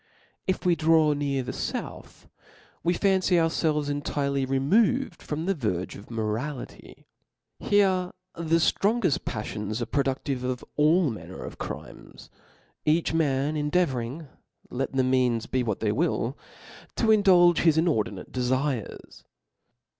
[0.47, 2.27] If we draw near the fouth,
[2.83, 7.05] we fancy ourfclves intirely removed from the verge of morality.•
[7.67, 12.31] here the ftrongeft paflions are productive of all manner *^ of crimes,
[12.83, 14.27] each man endeavouring,
[14.71, 16.35] let the means be what they will,
[16.95, 19.23] to indulge his inordinate dc fires.